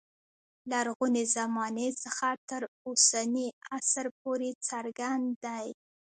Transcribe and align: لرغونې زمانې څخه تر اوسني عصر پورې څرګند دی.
لرغونې 0.71 1.23
زمانې 1.35 1.87
څخه 2.03 2.27
تر 2.49 2.61
اوسني 2.85 3.47
عصر 3.75 4.05
پورې 4.21 4.49
څرګند 4.67 5.27
دی. 5.45 5.67